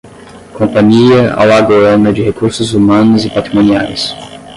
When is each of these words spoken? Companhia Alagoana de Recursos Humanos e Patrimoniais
Companhia 0.57 1.35
Alagoana 1.37 2.11
de 2.11 2.23
Recursos 2.29 2.73
Humanos 2.73 3.23
e 3.23 3.29
Patrimoniais 3.29 4.01